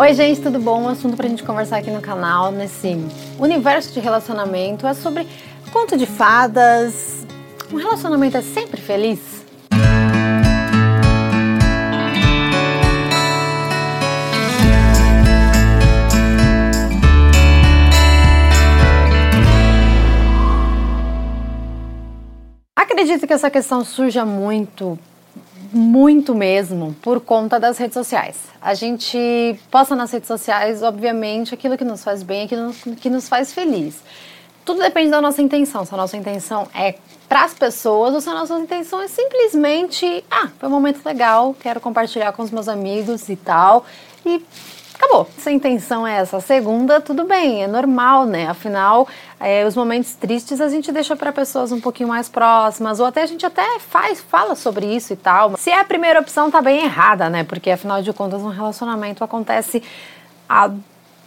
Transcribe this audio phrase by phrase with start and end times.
[0.00, 0.84] Oi, gente, tudo bom?
[0.84, 2.96] Um assunto pra gente conversar aqui no canal, nesse
[3.38, 5.28] universo de relacionamento, é sobre
[5.70, 7.26] conto de fadas.
[7.70, 9.44] Um relacionamento é sempre feliz?
[22.74, 24.98] Acredito que essa questão surja muito
[25.72, 28.36] muito mesmo por conta das redes sociais.
[28.60, 29.18] A gente
[29.70, 34.02] posta nas redes sociais, obviamente, aquilo que nos faz bem, aquilo que nos faz feliz.
[34.64, 35.84] Tudo depende da nossa intenção.
[35.84, 36.96] Se a nossa intenção é
[37.28, 41.54] para as pessoas ou se a nossa intenção é simplesmente, ah, foi um momento legal,
[41.58, 43.86] quero compartilhar com os meus amigos e tal.
[44.26, 44.44] E
[45.00, 45.26] acabou.
[45.38, 48.46] Se a intenção é essa segunda, tudo bem, é normal, né?
[48.48, 49.08] Afinal,
[49.40, 53.22] é, os momentos tristes a gente deixa para pessoas um pouquinho mais próximas, ou até
[53.22, 55.56] a gente até faz, fala sobre isso e tal.
[55.56, 57.44] Se é a primeira opção, tá bem errada, né?
[57.44, 59.82] Porque afinal de contas, um relacionamento acontece
[60.48, 60.70] a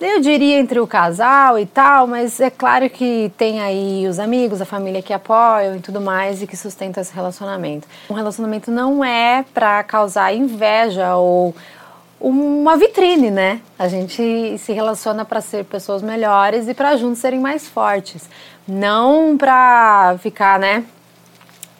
[0.00, 4.58] eu diria entre o casal e tal, mas é claro que tem aí os amigos,
[4.58, 7.86] a família que apoiam e tudo mais e que sustentam esse relacionamento.
[8.08, 11.54] Um relacionamento não é para causar inveja ou
[12.20, 13.60] uma vitrine, né?
[13.78, 18.28] A gente se relaciona para ser pessoas melhores e para juntos serem mais fortes,
[18.68, 20.84] não para ficar, né?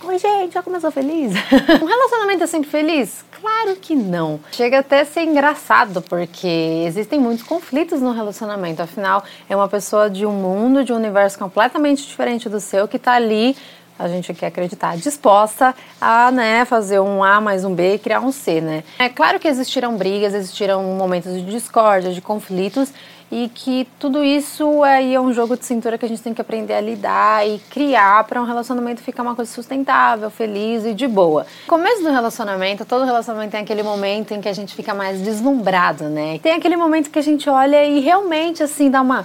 [0.03, 1.35] Oi, gente, já começou feliz?
[1.83, 3.23] um relacionamento é sempre feliz?
[3.39, 4.41] Claro que não.
[4.51, 8.81] Chega até a ser engraçado, porque existem muitos conflitos no relacionamento.
[8.81, 12.97] Afinal, é uma pessoa de um mundo, de um universo completamente diferente do seu que
[12.97, 13.55] está ali
[14.01, 18.21] a gente quer acreditar, disposta a né, fazer um A mais um B e criar
[18.21, 18.83] um C, né?
[18.99, 22.93] É claro que existirão brigas, existirão momentos de discórdia, de conflitos
[23.31, 26.41] e que tudo isso aí é um jogo de cintura que a gente tem que
[26.41, 31.07] aprender a lidar e criar para um relacionamento ficar uma coisa sustentável, feliz e de
[31.07, 31.47] boa.
[31.67, 36.05] Começo do relacionamento, todo relacionamento tem aquele momento em que a gente fica mais deslumbrado,
[36.05, 36.41] né?
[36.43, 39.25] Tem aquele momento que a gente olha e realmente assim dá uma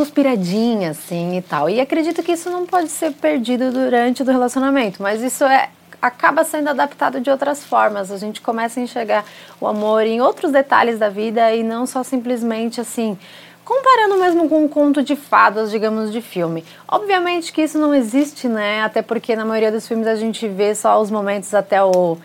[0.00, 1.68] suspiradinha, assim, e tal.
[1.68, 5.68] E acredito que isso não pode ser perdido durante o relacionamento, mas isso é
[6.00, 8.10] acaba sendo adaptado de outras formas.
[8.10, 9.22] A gente começa a enxergar
[9.60, 13.18] o amor em outros detalhes da vida e não só simplesmente assim,
[13.62, 16.64] comparando mesmo com um conto de fadas, digamos, de filme.
[16.88, 18.82] Obviamente que isso não existe, né?
[18.82, 22.16] Até porque na maioria dos filmes a gente vê só os momentos até o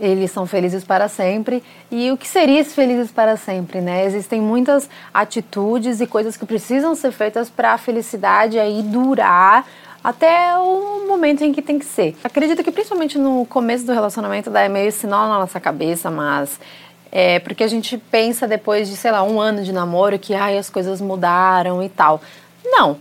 [0.00, 1.62] eles são felizes para sempre.
[1.90, 4.04] E o que seria esse felizes para sempre, né?
[4.04, 9.66] Existem muitas atitudes e coisas que precisam ser feitas para a felicidade aí durar
[10.02, 12.16] até o momento em que tem que ser.
[12.22, 16.58] Acredito que principalmente no começo do relacionamento dá meio sinal na nossa cabeça, mas
[17.10, 20.58] é porque a gente pensa depois de, sei lá, um ano de namoro que ai,
[20.58, 22.20] as coisas mudaram e tal.
[22.64, 22.98] Não.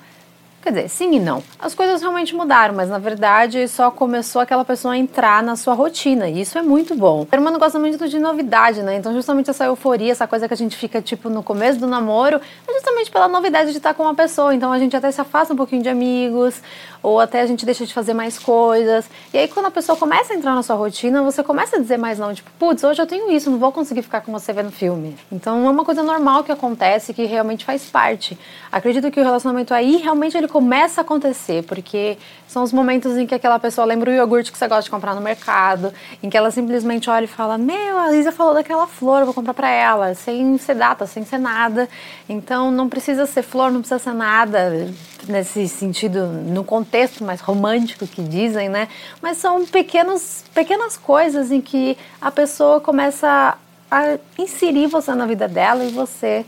[0.68, 1.42] Quer dizer, sim e não.
[1.58, 5.74] As coisas realmente mudaram, mas na verdade só começou aquela pessoa a entrar na sua
[5.74, 7.22] rotina, e isso é muito bom.
[7.22, 8.98] O ser humano gosta muito de novidade, né?
[8.98, 12.42] Então, justamente essa euforia, essa coisa que a gente fica tipo no começo do namoro,
[12.68, 14.54] é justamente pela novidade de estar com uma pessoa.
[14.54, 16.62] Então, a gente até se afasta um pouquinho de amigos,
[17.02, 19.10] ou até a gente deixa de fazer mais coisas.
[19.34, 21.96] E aí, quando a pessoa começa a entrar na sua rotina, você começa a dizer
[21.96, 24.70] mais não, tipo, putz, hoje eu tenho isso, não vou conseguir ficar com você vendo
[24.70, 25.16] filme.
[25.32, 28.38] Então, é uma coisa normal que acontece, que realmente faz parte.
[28.70, 33.28] Acredito que o relacionamento aí realmente ele começa a acontecer, porque são os momentos em
[33.28, 36.36] que aquela pessoa lembra o iogurte que você gosta de comprar no mercado, em que
[36.36, 39.70] ela simplesmente olha e fala: Meu, a Lisa falou daquela flor, eu vou comprar para
[39.70, 41.88] ela, sem ser data, sem ser nada.
[42.28, 44.92] Então, não precisa ser flor, não precisa ser nada
[45.28, 48.88] nesse sentido, no contexto mais romântico que dizem, né?
[49.22, 53.56] Mas são pequenos, pequenas coisas em que a pessoa começa
[53.92, 56.44] a inserir você na vida dela e você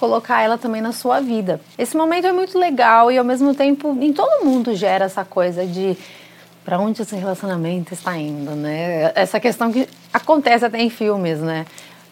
[0.00, 1.60] colocar ela também na sua vida.
[1.76, 5.66] Esse momento é muito legal e ao mesmo tempo em todo mundo gera essa coisa
[5.66, 5.94] de
[6.64, 9.12] para onde esse relacionamento está indo, né?
[9.14, 11.66] Essa questão que acontece até em filmes, né?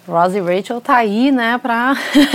[0.06, 1.94] Rose e Rachel tá aí, né, pra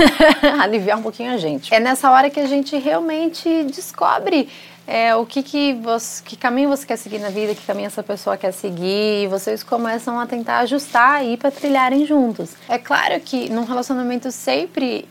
[0.61, 1.73] aliviar um pouquinho a gente.
[1.73, 4.47] É nessa hora que a gente realmente descobre
[4.85, 8.03] é, o que que, você, que caminho você quer seguir na vida, que caminho essa
[8.03, 12.51] pessoa quer seguir, e vocês começam a tentar ajustar aí para trilharem juntos.
[12.69, 15.07] É claro que num relacionamento sempre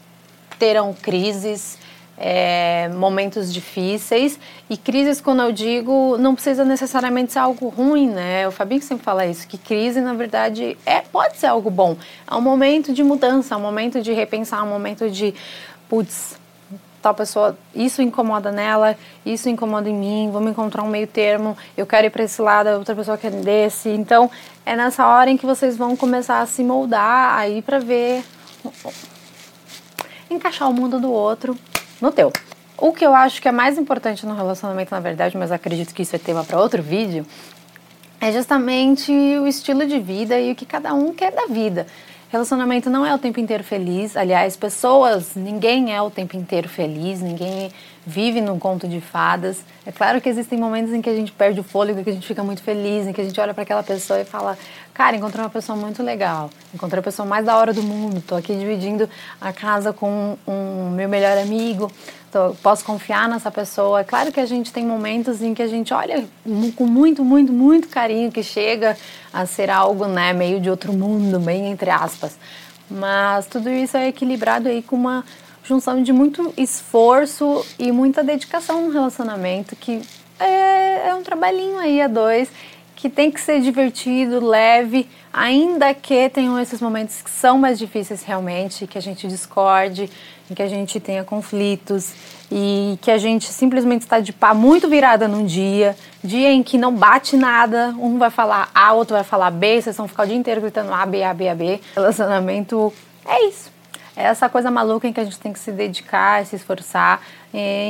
[0.63, 1.77] terão crises,
[2.17, 4.39] é, momentos difíceis.
[4.71, 8.47] E crises, quando eu digo, não precisa necessariamente ser algo ruim, né?
[8.47, 11.97] O Fabinho sempre fala isso, que crise, na verdade, é, pode ser algo bom.
[12.31, 15.35] É um momento de mudança, é um momento de repensar, é um momento de,
[15.89, 16.39] putz,
[17.03, 21.85] tal pessoa, isso incomoda nela, isso incomoda em mim, vamos encontrar um meio termo, eu
[21.89, 23.89] quero ir para esse lado, a outra pessoa quer desse.
[23.89, 24.31] Então,
[24.65, 28.23] é nessa hora em que vocês vão começar a se moldar aí para ver
[30.33, 31.57] encaixar o mundo do outro
[32.01, 32.33] no teu.
[32.77, 36.03] O que eu acho que é mais importante no relacionamento, na verdade, mas acredito que
[36.03, 37.25] isso é tema para outro vídeo,
[38.21, 41.87] é justamente o estilo de vida e o que cada um quer da vida.
[42.33, 44.17] Relacionamento não é o tempo inteiro feliz.
[44.17, 47.71] Aliás, pessoas, ninguém é o tempo inteiro feliz, ninguém
[48.07, 49.65] vive num conto de fadas.
[49.87, 52.27] É claro que existem momentos em que a gente perde o fôlego, que a gente
[52.27, 54.59] fica muito feliz, em que a gente olha para aquela pessoa e fala:
[54.93, 58.35] Cara, encontrei uma pessoa muito legal, encontrei a pessoa mais da hora do mundo, tô
[58.35, 59.09] aqui dividindo
[59.41, 61.91] a casa com um meu melhor amigo,
[62.31, 64.01] tô, posso confiar nessa pessoa.
[64.01, 66.25] É claro que a gente tem momentos em que a gente olha
[66.77, 68.97] com muito, muito, muito carinho, que chega
[69.33, 72.37] a ser algo, né, meio de outro mundo, bem entre aspas.
[72.91, 75.25] Mas tudo isso é equilibrado aí com uma
[75.65, 80.03] junção de muito esforço e muita dedicação no relacionamento, que
[80.39, 82.49] é, é um trabalhinho aí a dois,
[82.97, 88.23] que tem que ser divertido, leve, ainda que tenham esses momentos que são mais difíceis
[88.23, 90.09] realmente, que a gente discorde,
[90.55, 92.13] que a gente tenha conflitos
[92.51, 96.77] e que a gente simplesmente está de pá muito virada num dia, dia em que
[96.77, 100.27] não bate nada, um vai falar A, outro vai falar B, vocês vão ficar o
[100.27, 101.81] dia inteiro gritando A, B, A, B, A, B.
[101.95, 102.93] Relacionamento
[103.27, 103.73] é isso.
[104.17, 107.21] É essa coisa maluca em que a gente tem que se dedicar, se esforçar,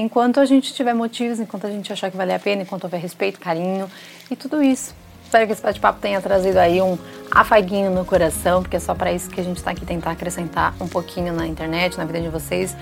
[0.00, 3.00] enquanto a gente tiver motivos, enquanto a gente achar que vale a pena, enquanto houver
[3.00, 3.90] respeito, carinho
[4.30, 4.94] e tudo isso.
[5.24, 6.98] Espero que esse bate-papo tenha trazido aí um
[7.30, 10.74] afaguinho no coração, porque é só para isso que a gente está aqui tentar acrescentar
[10.78, 12.76] um pouquinho na internet, na vida de vocês,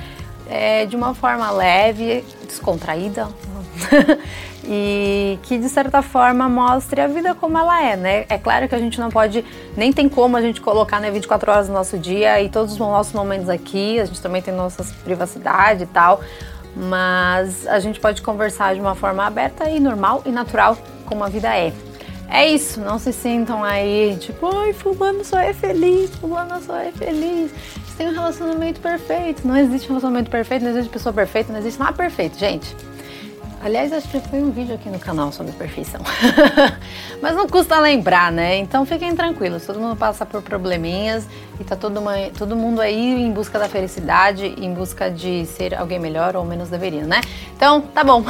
[0.48, 3.28] é, de uma forma leve, descontraída
[4.64, 8.26] e que de certa forma mostre a vida como ela é, né?
[8.28, 9.44] É claro que a gente não pode,
[9.76, 12.78] nem tem como a gente colocar né, 24 horas no nosso dia e todos os
[12.78, 16.20] nossos momentos aqui, a gente também tem nossas privacidade e tal,
[16.76, 21.28] mas a gente pode conversar de uma forma aberta e normal e natural como a
[21.28, 21.72] vida é.
[22.32, 26.92] É isso, não se sintam aí, tipo, ai, fulano só é feliz, fulano só é
[26.92, 27.50] feliz.
[27.96, 29.46] Tem um relacionamento perfeito.
[29.46, 32.74] Não existe relacionamento perfeito, não existe pessoa perfeita, não existe nada perfeito, gente.
[33.62, 36.00] Aliás, acho que foi um vídeo aqui no canal sobre perfeição.
[37.20, 38.56] Mas não custa lembrar, né?
[38.56, 41.26] Então fiquem tranquilos, todo mundo passa por probleminhas
[41.60, 45.74] e tá todo, uma, todo mundo aí em busca da felicidade, em busca de ser
[45.74, 47.20] alguém melhor ou menos deveria, né?
[47.54, 48.24] Então, tá bom.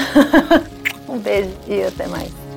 [1.09, 2.50] um beijo e até mais.